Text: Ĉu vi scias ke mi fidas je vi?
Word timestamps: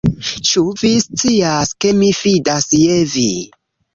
Ĉu 0.51 0.61
vi 0.81 0.89
scias 1.03 1.73
ke 1.85 1.93
mi 1.99 2.09
fidas 2.21 2.67
je 2.87 2.99
vi? 3.17 3.29